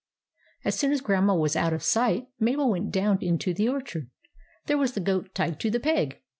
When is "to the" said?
5.59-5.79